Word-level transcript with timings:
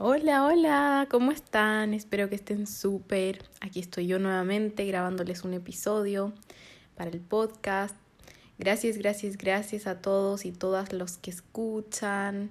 Hola, 0.00 0.46
hola, 0.46 1.08
¿cómo 1.10 1.32
están? 1.32 1.92
Espero 1.92 2.28
que 2.28 2.36
estén 2.36 2.68
súper. 2.68 3.42
Aquí 3.60 3.80
estoy 3.80 4.06
yo 4.06 4.20
nuevamente 4.20 4.84
grabándoles 4.86 5.42
un 5.42 5.54
episodio 5.54 6.32
para 6.94 7.10
el 7.10 7.18
podcast. 7.18 7.96
Gracias, 8.60 8.96
gracias, 8.96 9.36
gracias 9.36 9.88
a 9.88 10.00
todos 10.00 10.44
y 10.44 10.52
todas 10.52 10.92
los 10.92 11.18
que 11.18 11.32
escuchan, 11.32 12.50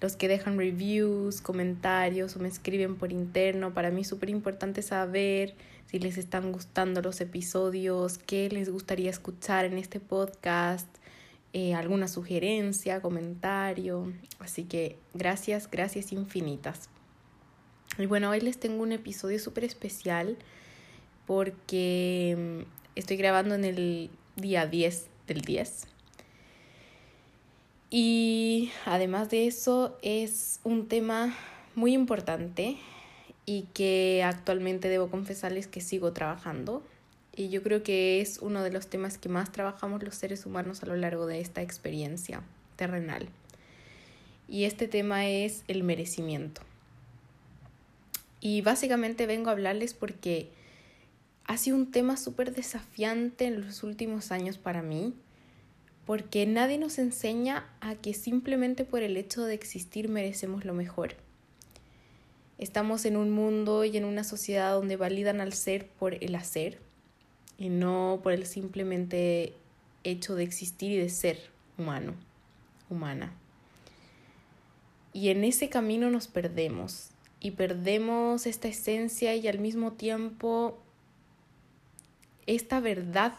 los 0.00 0.16
que 0.16 0.26
dejan 0.26 0.58
reviews, 0.58 1.40
comentarios 1.40 2.34
o 2.34 2.40
me 2.40 2.48
escriben 2.48 2.96
por 2.96 3.12
interno. 3.12 3.72
Para 3.72 3.92
mí 3.92 4.00
es 4.00 4.08
súper 4.08 4.28
importante 4.28 4.82
saber 4.82 5.54
si 5.86 6.00
les 6.00 6.18
están 6.18 6.50
gustando 6.50 7.00
los 7.00 7.20
episodios, 7.20 8.18
qué 8.18 8.48
les 8.48 8.70
gustaría 8.70 9.10
escuchar 9.10 9.66
en 9.66 9.78
este 9.78 10.00
podcast 10.00 10.88
eh, 11.52 11.74
alguna 11.74 12.08
sugerencia, 12.08 13.02
comentario. 13.02 14.12
Así 14.38 14.64
que 14.64 14.96
gracias, 15.14 15.70
gracias 15.70 16.12
infinitas. 16.12 16.88
Y 17.98 18.06
bueno, 18.06 18.30
hoy 18.30 18.40
les 18.40 18.58
tengo 18.58 18.82
un 18.82 18.92
episodio 18.92 19.38
súper 19.38 19.64
especial 19.64 20.36
porque 21.26 22.64
mm, 22.64 22.98
estoy 22.98 23.16
grabando 23.16 23.54
en 23.54 23.64
el 23.64 24.10
día 24.36 24.66
10 24.66 25.06
del 25.26 25.40
10. 25.42 25.86
Y 27.90 28.70
además 28.86 29.30
de 29.30 29.48
eso 29.48 29.98
es 30.02 30.60
un 30.62 30.86
tema 30.86 31.34
muy 31.74 31.92
importante 31.92 32.76
y 33.44 33.62
que 33.74 34.22
actualmente 34.24 34.88
debo 34.88 35.10
confesarles 35.10 35.66
que 35.66 35.80
sigo 35.80 36.12
trabajando 36.12 36.84
y 37.36 37.48
yo 37.48 37.62
creo 37.62 37.82
que 37.82 38.20
es 38.20 38.38
uno 38.38 38.62
de 38.62 38.70
los 38.70 38.88
temas 38.88 39.18
que 39.18 39.28
más 39.28 39.52
trabajamos 39.52 40.02
los 40.02 40.14
seres 40.14 40.46
humanos 40.46 40.82
a 40.82 40.86
lo 40.86 40.96
largo 40.96 41.26
de 41.26 41.40
esta 41.40 41.62
experiencia 41.62 42.42
terrenal. 42.76 43.28
Y 44.48 44.64
este 44.64 44.88
tema 44.88 45.28
es 45.28 45.62
el 45.68 45.84
merecimiento. 45.84 46.62
Y 48.40 48.62
básicamente 48.62 49.26
vengo 49.26 49.48
a 49.48 49.52
hablarles 49.52 49.94
porque 49.94 50.48
ha 51.44 51.56
sido 51.56 51.76
un 51.76 51.90
tema 51.90 52.16
súper 52.16 52.54
desafiante 52.54 53.46
en 53.46 53.60
los 53.60 53.82
últimos 53.82 54.32
años 54.32 54.58
para 54.58 54.82
mí, 54.82 55.14
porque 56.06 56.46
nadie 56.46 56.78
nos 56.78 56.98
enseña 56.98 57.68
a 57.80 57.94
que 57.94 58.14
simplemente 58.14 58.84
por 58.84 59.02
el 59.02 59.16
hecho 59.16 59.44
de 59.44 59.54
existir 59.54 60.08
merecemos 60.08 60.64
lo 60.64 60.74
mejor. 60.74 61.14
Estamos 62.58 63.04
en 63.04 63.16
un 63.16 63.30
mundo 63.30 63.84
y 63.84 63.96
en 63.96 64.04
una 64.04 64.24
sociedad 64.24 64.74
donde 64.74 64.96
validan 64.96 65.40
al 65.40 65.52
ser 65.52 65.86
por 65.86 66.22
el 66.22 66.34
hacer, 66.34 66.78
y 67.60 67.68
no 67.68 68.20
por 68.22 68.32
el 68.32 68.46
simplemente 68.46 69.52
hecho 70.02 70.34
de 70.34 70.42
existir 70.42 70.92
y 70.92 70.96
de 70.96 71.10
ser 71.10 71.50
humano, 71.78 72.14
humana. 72.88 73.32
Y 75.12 75.28
en 75.28 75.44
ese 75.44 75.68
camino 75.68 76.10
nos 76.10 76.26
perdemos 76.26 77.10
y 77.38 77.52
perdemos 77.52 78.46
esta 78.46 78.66
esencia 78.68 79.36
y 79.36 79.46
al 79.46 79.58
mismo 79.58 79.92
tiempo 79.92 80.78
esta 82.46 82.80
verdad 82.80 83.34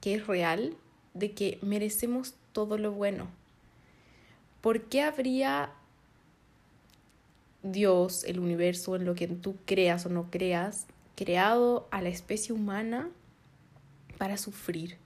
que 0.00 0.16
es 0.16 0.26
real 0.26 0.76
de 1.14 1.30
que 1.30 1.58
merecemos 1.62 2.34
todo 2.52 2.76
lo 2.76 2.90
bueno. 2.90 3.28
¿Por 4.62 4.82
qué 4.88 5.02
habría 5.02 5.70
Dios, 7.62 8.24
el 8.24 8.40
universo, 8.40 8.96
en 8.96 9.04
lo 9.04 9.14
que 9.14 9.28
tú 9.28 9.56
creas 9.64 10.06
o 10.06 10.08
no 10.08 10.28
creas, 10.30 10.86
creado 11.14 11.86
a 11.92 12.02
la 12.02 12.08
especie 12.08 12.52
humana 12.52 13.10
para 14.14 14.36
sufrir 14.36 14.96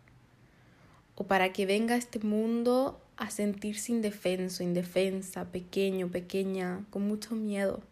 o 1.15 1.27
para 1.27 1.53
que 1.53 1.67
venga 1.67 1.95
a 1.95 1.99
este 1.99 2.21
mundo 2.21 3.01
a 3.17 3.31
sentirse 3.31 3.91
indefenso, 3.91 4.63
indefensa, 4.63 5.51
pequeño, 5.51 6.09
pequeña, 6.09 6.87
con 6.91 7.09
mucho 7.09 7.35
miedo. 7.35 7.83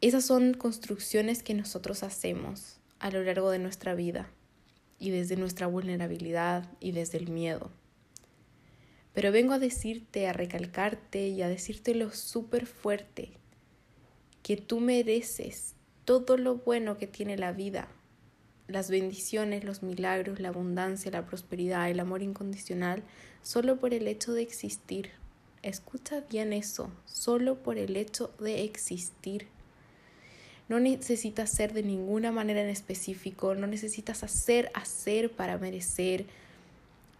Esas 0.00 0.24
son 0.24 0.54
construcciones 0.54 1.42
que 1.42 1.54
nosotros 1.54 2.04
hacemos 2.04 2.78
a 3.00 3.10
lo 3.10 3.24
largo 3.24 3.50
de 3.50 3.58
nuestra 3.58 3.96
vida 3.96 4.30
y 5.00 5.10
desde 5.10 5.34
nuestra 5.34 5.66
vulnerabilidad 5.66 6.70
y 6.78 6.92
desde 6.92 7.18
el 7.18 7.28
miedo. 7.28 7.72
Pero 9.12 9.32
vengo 9.32 9.54
a 9.54 9.58
decirte, 9.58 10.28
a 10.28 10.32
recalcarte 10.32 11.26
y 11.26 11.42
a 11.42 11.48
decirte 11.48 11.96
lo 11.96 12.12
súper 12.12 12.66
fuerte, 12.66 13.32
que 14.44 14.56
tú 14.56 14.78
mereces 14.78 15.74
todo 16.04 16.36
lo 16.36 16.58
bueno 16.58 16.96
que 16.96 17.08
tiene 17.08 17.36
la 17.36 17.50
vida 17.50 17.88
las 18.68 18.90
bendiciones, 18.90 19.64
los 19.64 19.82
milagros, 19.82 20.40
la 20.40 20.50
abundancia, 20.50 21.10
la 21.10 21.26
prosperidad, 21.26 21.90
el 21.90 22.00
amor 22.00 22.22
incondicional, 22.22 23.02
solo 23.42 23.80
por 23.80 23.94
el 23.94 24.06
hecho 24.06 24.32
de 24.34 24.42
existir. 24.42 25.10
Escucha 25.62 26.20
bien 26.30 26.52
eso, 26.52 26.90
solo 27.06 27.56
por 27.56 27.78
el 27.78 27.96
hecho 27.96 28.32
de 28.38 28.62
existir. 28.64 29.48
No 30.68 30.78
necesitas 30.80 31.50
ser 31.50 31.72
de 31.72 31.82
ninguna 31.82 32.30
manera 32.30 32.60
en 32.60 32.68
específico, 32.68 33.54
no 33.54 33.66
necesitas 33.66 34.22
hacer, 34.22 34.70
hacer 34.74 35.32
para 35.32 35.56
merecer. 35.56 36.26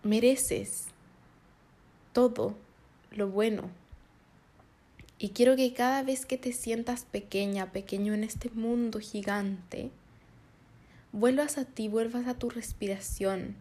Mereces 0.03 0.85
todo 2.13 2.55
lo 3.11 3.29
bueno. 3.29 3.71
Y 5.19 5.31
quiero 5.31 5.57
que 5.57 5.73
cada 5.73 6.03
vez 6.03 6.27
que 6.27 6.37
te 6.37 6.53
sientas 6.53 7.05
pequeña, 7.05 7.73
pequeño 7.73 8.13
en 8.13 8.23
este 8.23 8.51
mundo 8.51 9.01
gigante, 9.01 9.91
vuelvas 11.13 11.59
a 11.59 11.65
ti, 11.65 11.89
vuelvas 11.89 12.27
a 12.27 12.35
tu 12.35 12.51
respiración, 12.51 13.57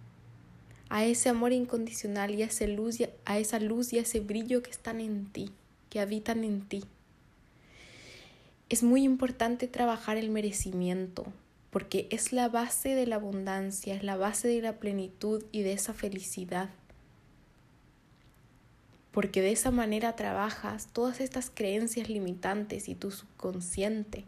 a 0.89 1.05
ese 1.05 1.29
amor 1.29 1.53
incondicional 1.53 2.35
y 2.35 2.43
a, 2.43 2.47
esa 2.47 2.67
luz, 2.67 2.97
a 3.25 3.37
esa 3.37 3.59
luz 3.59 3.93
y 3.93 3.99
a 3.99 4.01
ese 4.01 4.19
brillo 4.19 4.63
que 4.63 4.71
están 4.71 5.01
en 5.01 5.25
ti, 5.27 5.51
que 5.89 5.99
habitan 5.99 6.43
en 6.43 6.61
ti. 6.61 6.83
Es 8.69 8.83
muy 8.83 9.03
importante 9.03 9.67
trabajar 9.67 10.17
el 10.17 10.29
merecimiento, 10.29 11.25
porque 11.71 12.07
es 12.11 12.33
la 12.33 12.49
base 12.49 12.95
de 12.95 13.07
la 13.07 13.15
abundancia, 13.15 13.95
es 13.95 14.03
la 14.03 14.17
base 14.17 14.47
de 14.47 14.61
la 14.61 14.73
plenitud 14.73 15.43
y 15.51 15.61
de 15.61 15.73
esa 15.73 15.93
felicidad. 15.93 16.69
Porque 19.11 19.41
de 19.41 19.51
esa 19.51 19.71
manera 19.71 20.15
trabajas 20.15 20.87
todas 20.93 21.21
estas 21.21 21.49
creencias 21.49 22.09
limitantes 22.09 22.87
y 22.87 22.95
tu 22.95 23.09
subconsciente 23.11 24.25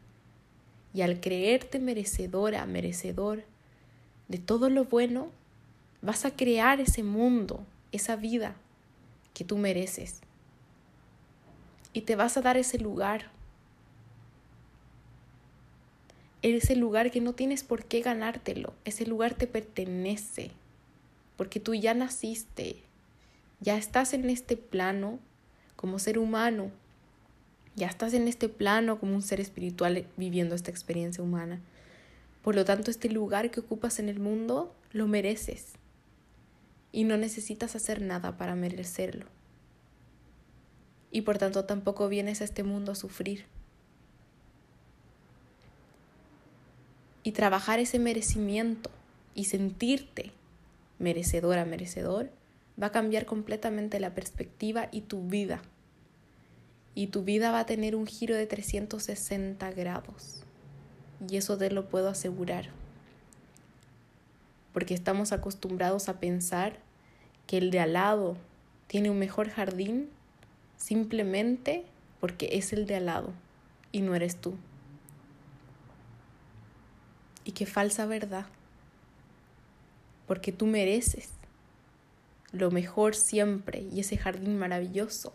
y 0.94 1.01
al 1.01 1.19
creerte 1.19 1.79
merecedora, 1.79 2.66
merecedor 2.66 3.44
de 4.27 4.38
todo 4.38 4.69
lo 4.69 4.85
bueno, 4.85 5.29
vas 6.01 6.25
a 6.25 6.35
crear 6.35 6.79
ese 6.79 7.03
mundo, 7.03 7.66
esa 7.91 8.16
vida 8.16 8.55
que 9.33 9.44
tú 9.44 9.57
mereces. 9.57 10.22
Y 11.94 12.01
te 12.01 12.16
vas 12.16 12.38
a 12.38 12.41
dar 12.41 12.57
ese 12.57 12.78
lugar. 12.78 13.31
Ese 16.41 16.75
lugar 16.75 17.11
que 17.11 17.22
no 17.22 17.33
tienes 17.33 17.63
por 17.63 17.83
qué 17.85 18.01
ganártelo. 18.01 18.73
Ese 18.85 19.05
lugar 19.05 19.33
te 19.33 19.47
pertenece. 19.47 20.51
Porque 21.35 21.59
tú 21.59 21.73
ya 21.73 21.94
naciste. 21.94 22.78
Ya 23.59 23.78
estás 23.78 24.13
en 24.13 24.29
este 24.29 24.55
plano 24.55 25.19
como 25.75 25.99
ser 25.99 26.19
humano 26.19 26.72
ya 27.75 27.87
estás 27.87 28.13
en 28.13 28.27
este 28.27 28.49
plano 28.49 28.99
como 28.99 29.16
un 29.16 29.21
ser 29.21 29.39
espiritual 29.39 30.05
viviendo 30.17 30.55
esta 30.55 30.71
experiencia 30.71 31.23
humana. 31.23 31.61
Por 32.41 32.55
lo 32.55 32.66
tanto, 32.66 32.91
este 32.91 33.09
lugar 33.09 33.51
que 33.51 33.59
ocupas 33.59 33.99
en 33.99 34.09
el 34.09 34.19
mundo 34.19 34.73
lo 34.91 35.07
mereces 35.07 35.73
y 36.91 37.03
no 37.03 37.17
necesitas 37.17 37.75
hacer 37.75 38.01
nada 38.01 38.37
para 38.37 38.55
merecerlo. 38.55 39.25
Y 41.11 41.21
por 41.21 41.37
tanto 41.37 41.66
tampoco 41.66 42.07
vienes 42.07 42.41
a 42.41 42.43
este 42.43 42.63
mundo 42.63 42.91
a 42.91 42.95
sufrir. 42.95 43.45
Y 47.23 47.31
trabajar 47.31 47.79
ese 47.79 47.99
merecimiento 47.99 48.89
y 49.35 49.45
sentirte 49.45 50.31
merecedora, 50.97 51.66
merecedor, 51.66 52.29
va 52.81 52.87
a 52.87 52.91
cambiar 52.91 53.25
completamente 53.25 53.99
la 53.99 54.13
perspectiva 54.13 54.89
y 54.91 55.01
tu 55.01 55.27
vida 55.27 55.61
y 56.99 57.07
tu 57.07 57.23
vida 57.23 57.49
va 57.49 57.61
a 57.61 57.66
tener 57.66 57.96
un 57.96 58.05
giro 58.05 58.35
de 58.35 58.46
360 58.46 59.72
grados. 59.72 60.43
Y 61.29 61.37
eso 61.37 61.57
te 61.57 61.72
lo 61.72 61.87
puedo 61.87 62.09
asegurar. 62.09 62.66
Porque 64.73 64.96
estamos 64.96 65.31
acostumbrados 65.31 66.09
a 66.09 66.19
pensar 66.19 66.78
que 67.47 67.57
el 67.57 67.72
de 67.72 67.79
al 67.79 67.93
lado 67.93 68.35
tiene 68.87 69.09
un 69.09 69.17
mejor 69.17 69.49
jardín 69.49 70.09
simplemente 70.75 71.85
porque 72.19 72.49
es 72.51 72.73
el 72.73 72.85
de 72.85 72.96
al 72.97 73.05
lado 73.05 73.31
y 73.93 74.02
no 74.02 74.13
eres 74.13 74.35
tú. 74.35 74.55
Y 77.45 77.53
qué 77.53 77.66
falsa 77.66 78.07
verdad, 78.07 78.45
porque 80.28 80.52
tú 80.52 80.66
mereces 80.66 81.29
lo 82.52 82.72
mejor 82.72 83.16
siempre 83.16 83.85
y 83.90 84.02
ese 84.02 84.17
jardín 84.17 84.59
maravilloso 84.59 85.34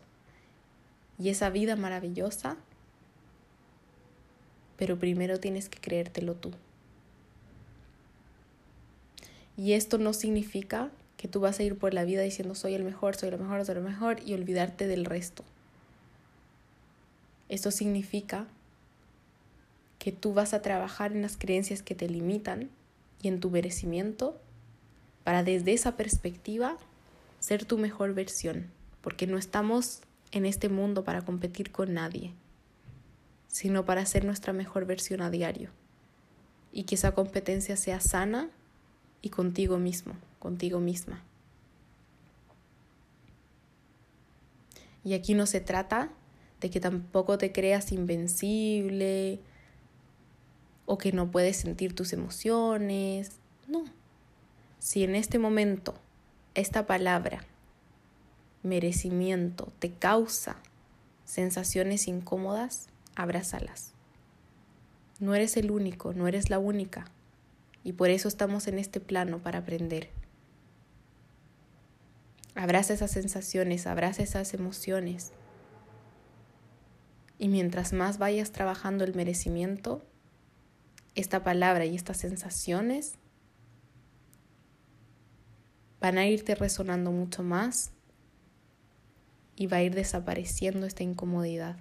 y 1.18 1.28
esa 1.28 1.50
vida 1.50 1.76
maravillosa, 1.76 2.56
pero 4.76 4.98
primero 4.98 5.38
tienes 5.38 5.68
que 5.68 5.78
creértelo 5.80 6.34
tú. 6.34 6.52
Y 9.56 9.72
esto 9.74 9.98
no 9.98 10.12
significa 10.12 10.90
que 11.16 11.28
tú 11.28 11.40
vas 11.40 11.58
a 11.58 11.62
ir 11.62 11.78
por 11.78 11.94
la 11.94 12.04
vida 12.04 12.22
diciendo 12.22 12.54
soy 12.54 12.74
el 12.74 12.84
mejor, 12.84 13.16
soy 13.16 13.30
lo 13.30 13.38
mejor, 13.38 13.64
soy 13.64 13.76
lo 13.76 13.82
mejor 13.82 14.20
y 14.26 14.34
olvidarte 14.34 14.86
del 14.86 15.04
resto. 15.04 15.44
Esto 17.48 17.70
significa 17.70 18.46
que 19.98 20.12
tú 20.12 20.34
vas 20.34 20.52
a 20.54 20.62
trabajar 20.62 21.12
en 21.12 21.22
las 21.22 21.36
creencias 21.36 21.82
que 21.82 21.94
te 21.94 22.08
limitan 22.08 22.68
y 23.22 23.28
en 23.28 23.40
tu 23.40 23.50
merecimiento 23.50 24.38
para 25.22 25.42
desde 25.42 25.72
esa 25.72 25.96
perspectiva 25.96 26.76
ser 27.40 27.64
tu 27.64 27.78
mejor 27.78 28.12
versión, 28.12 28.66
porque 29.00 29.26
no 29.26 29.38
estamos 29.38 30.00
en 30.34 30.46
este 30.46 30.68
mundo 30.68 31.04
para 31.04 31.22
competir 31.22 31.70
con 31.70 31.94
nadie, 31.94 32.34
sino 33.46 33.84
para 33.84 34.04
ser 34.04 34.24
nuestra 34.24 34.52
mejor 34.52 34.84
versión 34.84 35.22
a 35.22 35.30
diario 35.30 35.70
y 36.72 36.82
que 36.84 36.96
esa 36.96 37.12
competencia 37.12 37.76
sea 37.76 38.00
sana 38.00 38.50
y 39.22 39.30
contigo 39.30 39.78
mismo, 39.78 40.14
contigo 40.40 40.80
misma. 40.80 41.22
Y 45.04 45.14
aquí 45.14 45.34
no 45.34 45.46
se 45.46 45.60
trata 45.60 46.10
de 46.60 46.70
que 46.70 46.80
tampoco 46.80 47.38
te 47.38 47.52
creas 47.52 47.92
invencible 47.92 49.38
o 50.86 50.98
que 50.98 51.12
no 51.12 51.30
puedes 51.30 51.58
sentir 51.58 51.94
tus 51.94 52.12
emociones. 52.12 53.32
No. 53.68 53.84
Si 54.80 55.04
en 55.04 55.14
este 55.14 55.38
momento 55.38 55.94
esta 56.54 56.86
palabra, 56.86 57.44
merecimiento, 58.64 59.72
te 59.78 59.92
causa 59.92 60.56
sensaciones 61.24 62.08
incómodas, 62.08 62.88
abrázalas. 63.14 63.92
No 65.20 65.34
eres 65.34 65.56
el 65.56 65.70
único, 65.70 66.12
no 66.12 66.26
eres 66.26 66.50
la 66.50 66.58
única. 66.58 67.04
Y 67.84 67.92
por 67.92 68.10
eso 68.10 68.26
estamos 68.26 68.66
en 68.66 68.78
este 68.78 68.98
plano 68.98 69.38
para 69.38 69.60
aprender. 69.60 70.10
Abraza 72.54 72.94
esas 72.94 73.10
sensaciones, 73.10 73.86
abraza 73.86 74.22
esas 74.22 74.54
emociones. 74.54 75.32
Y 77.38 77.48
mientras 77.48 77.92
más 77.92 78.18
vayas 78.18 78.52
trabajando 78.52 79.04
el 79.04 79.14
merecimiento, 79.14 80.02
esta 81.14 81.44
palabra 81.44 81.84
y 81.84 81.94
estas 81.94 82.16
sensaciones 82.16 83.14
van 86.00 86.18
a 86.18 86.26
irte 86.26 86.54
resonando 86.54 87.12
mucho 87.12 87.42
más 87.42 87.93
y 89.56 89.66
va 89.66 89.78
a 89.78 89.82
ir 89.82 89.94
desapareciendo 89.94 90.86
esta 90.86 91.02
incomodidad. 91.02 91.76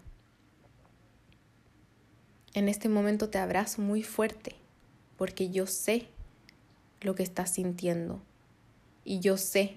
En 2.54 2.70
este 2.70 2.88
momento 2.88 3.30
te 3.30 3.40
abrazo 3.40 3.82
muy 3.82 4.04
fuerte 4.04 4.56
porque 5.18 5.50
yo 5.50 5.66
sé 5.66 6.08
lo 7.02 7.16
que 7.16 7.24
estás 7.24 7.52
sintiendo 7.52 8.22
y 9.04 9.20
yo 9.20 9.38
sé 9.38 9.74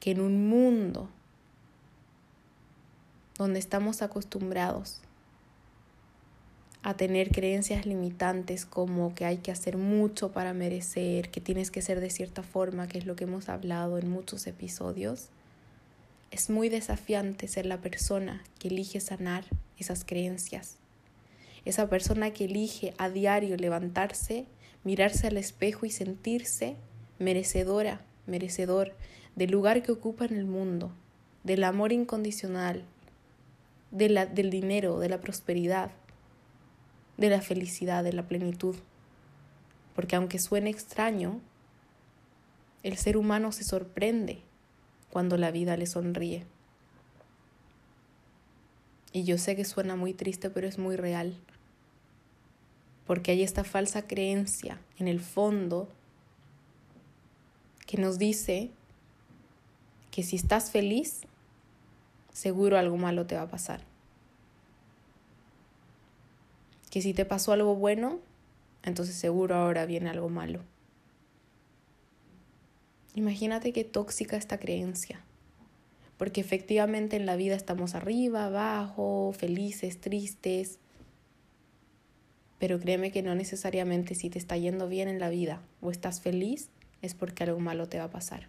que 0.00 0.12
en 0.12 0.20
un 0.20 0.48
mundo 0.48 1.08
donde 3.38 3.58
estamos 3.58 4.02
acostumbrados 4.02 5.00
a 6.82 6.94
tener 6.94 7.30
creencias 7.30 7.86
limitantes 7.86 8.66
como 8.66 9.14
que 9.14 9.24
hay 9.24 9.38
que 9.38 9.52
hacer 9.52 9.76
mucho 9.76 10.32
para 10.32 10.52
merecer, 10.52 11.30
que 11.30 11.40
tienes 11.40 11.70
que 11.70 11.82
ser 11.82 12.00
de 12.00 12.10
cierta 12.10 12.42
forma, 12.42 12.88
que 12.88 12.98
es 12.98 13.06
lo 13.06 13.14
que 13.14 13.24
hemos 13.24 13.48
hablado 13.48 13.98
en 13.98 14.10
muchos 14.10 14.46
episodios, 14.46 15.28
es 16.32 16.50
muy 16.50 16.68
desafiante 16.68 17.46
ser 17.46 17.66
la 17.66 17.80
persona 17.80 18.42
que 18.58 18.66
elige 18.68 18.98
sanar 18.98 19.44
esas 19.78 20.04
creencias 20.04 20.78
esa 21.64 21.88
persona 21.88 22.32
que 22.32 22.44
elige 22.46 22.94
a 22.98 23.08
diario 23.08 23.56
levantarse, 23.56 24.46
mirarse 24.84 25.28
al 25.28 25.36
espejo 25.36 25.86
y 25.86 25.90
sentirse 25.90 26.76
merecedora, 27.18 28.00
merecedor 28.26 28.94
del 29.36 29.50
lugar 29.50 29.82
que 29.82 29.92
ocupa 29.92 30.24
en 30.24 30.36
el 30.36 30.44
mundo, 30.44 30.92
del 31.44 31.64
amor 31.64 31.92
incondicional, 31.92 32.84
del 33.90 34.50
dinero, 34.50 34.98
de 34.98 35.08
la 35.08 35.20
prosperidad, 35.20 35.90
de 37.16 37.30
la 37.30 37.40
felicidad, 37.40 38.02
de 38.02 38.12
la 38.12 38.26
plenitud. 38.26 38.74
Porque 39.94 40.16
aunque 40.16 40.38
suene 40.38 40.70
extraño, 40.70 41.40
el 42.82 42.96
ser 42.96 43.16
humano 43.16 43.52
se 43.52 43.64
sorprende 43.64 44.42
cuando 45.12 45.36
la 45.36 45.50
vida 45.50 45.76
le 45.76 45.86
sonríe. 45.86 46.44
Y 49.12 49.24
yo 49.24 49.38
sé 49.38 49.54
que 49.54 49.64
suena 49.64 49.94
muy 49.94 50.14
triste, 50.14 50.50
pero 50.50 50.66
es 50.66 50.78
muy 50.78 50.96
real 50.96 51.36
porque 53.06 53.32
hay 53.32 53.42
esta 53.42 53.64
falsa 53.64 54.06
creencia 54.06 54.80
en 54.98 55.08
el 55.08 55.20
fondo 55.20 55.88
que 57.86 57.98
nos 57.98 58.18
dice 58.18 58.70
que 60.10 60.22
si 60.22 60.36
estás 60.36 60.70
feliz, 60.70 61.22
seguro 62.32 62.78
algo 62.78 62.96
malo 62.96 63.26
te 63.26 63.36
va 63.36 63.42
a 63.42 63.50
pasar. 63.50 63.80
Que 66.90 67.02
si 67.02 67.14
te 67.14 67.24
pasó 67.24 67.52
algo 67.52 67.74
bueno, 67.74 68.18
entonces 68.82 69.16
seguro 69.16 69.56
ahora 69.56 69.86
viene 69.86 70.10
algo 70.10 70.28
malo. 70.28 70.60
Imagínate 73.14 73.72
qué 73.72 73.84
tóxica 73.84 74.36
esta 74.36 74.58
creencia, 74.58 75.20
porque 76.16 76.40
efectivamente 76.40 77.16
en 77.16 77.26
la 77.26 77.36
vida 77.36 77.54
estamos 77.54 77.94
arriba, 77.94 78.46
abajo, 78.46 79.34
felices, 79.36 80.00
tristes, 80.00 80.78
pero 82.58 82.78
créeme 82.78 83.10
que 83.10 83.22
no 83.22 83.34
necesariamente 83.34 84.14
si 84.14 84.30
te 84.30 84.38
está 84.38 84.56
yendo 84.56 84.88
bien 84.88 85.08
en 85.08 85.18
la 85.18 85.28
vida 85.28 85.60
o 85.80 85.90
estás 85.90 86.20
feliz 86.20 86.70
es 87.02 87.12
porque 87.12 87.42
algo 87.42 87.58
malo 87.58 87.88
te 87.88 87.98
va 87.98 88.04
a 88.04 88.10
pasar. 88.10 88.48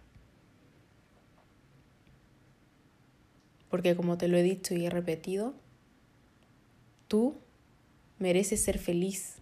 Porque 3.68 3.96
como 3.96 4.16
te 4.16 4.28
lo 4.28 4.36
he 4.38 4.42
dicho 4.44 4.72
y 4.74 4.86
he 4.86 4.90
repetido, 4.90 5.52
tú 7.08 7.34
mereces 8.20 8.62
ser 8.62 8.78
feliz 8.78 9.38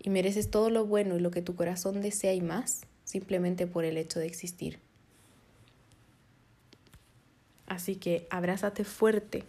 y 0.00 0.08
mereces 0.10 0.50
todo 0.50 0.70
lo 0.70 0.86
bueno 0.86 1.16
y 1.16 1.20
lo 1.20 1.30
que 1.30 1.42
tu 1.42 1.54
corazón 1.54 2.00
desea 2.00 2.32
y 2.32 2.40
más 2.40 2.86
simplemente 3.12 3.66
por 3.66 3.84
el 3.84 3.98
hecho 3.98 4.20
de 4.20 4.26
existir. 4.26 4.80
Así 7.66 7.96
que 7.96 8.26
abrázate 8.30 8.84
fuerte 8.84 9.44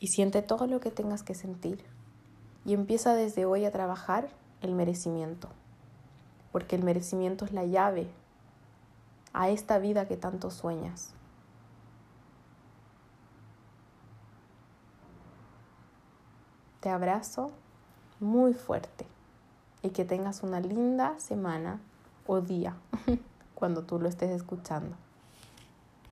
y 0.00 0.08
siente 0.08 0.42
todo 0.42 0.66
lo 0.66 0.80
que 0.80 0.90
tengas 0.90 1.22
que 1.22 1.36
sentir 1.36 1.84
y 2.64 2.74
empieza 2.74 3.14
desde 3.14 3.44
hoy 3.44 3.64
a 3.64 3.70
trabajar 3.70 4.28
el 4.62 4.74
merecimiento, 4.74 5.48
porque 6.50 6.74
el 6.74 6.82
merecimiento 6.82 7.44
es 7.44 7.52
la 7.52 7.64
llave 7.64 8.08
a 9.32 9.48
esta 9.48 9.78
vida 9.78 10.08
que 10.08 10.16
tanto 10.16 10.50
sueñas. 10.50 11.14
Te 16.80 16.88
abrazo 16.88 17.52
muy 18.18 18.54
fuerte 18.54 19.06
y 19.82 19.90
que 19.90 20.04
tengas 20.04 20.42
una 20.42 20.58
linda 20.58 21.16
semana 21.20 21.80
o 22.26 22.40
día 22.40 22.76
cuando 23.54 23.82
tú 23.82 23.98
lo 23.98 24.08
estés 24.08 24.30
escuchando. 24.30 24.96